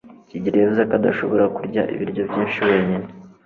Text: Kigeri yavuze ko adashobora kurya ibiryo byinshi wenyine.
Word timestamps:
Kigeri 0.29 0.57
yavuze 0.59 0.81
ko 0.89 0.93
adashobora 0.99 1.45
kurya 1.57 1.81
ibiryo 1.93 2.21
byinshi 2.29 2.59
wenyine. 2.67 3.07